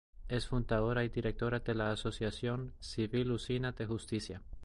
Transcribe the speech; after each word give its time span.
Es 0.29 0.47
fundadora 0.47 1.03
y 1.03 1.09
directora 1.09 1.59
de 1.59 1.75
la 1.75 1.91
Asociación 1.91 2.73
Civil 2.79 3.29
Usina 3.33 3.71
de 3.71 3.85
Justicia. 3.85 4.41